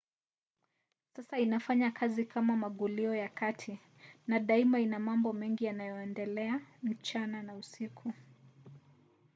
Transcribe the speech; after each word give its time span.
sasa 1.15 1.39
inafanya 1.39 1.91
kazi 1.91 2.25
kama 2.25 2.55
magulio 2.55 3.15
ya 3.15 3.29
kati 3.29 3.79
na 4.27 4.39
daima 4.39 4.79
ina 4.79 4.99
mambo 4.99 5.33
mengi 5.33 5.65
yanayoendelea 5.65 6.61
mchana 6.83 7.43
na 7.43 7.55
usiku 7.55 8.13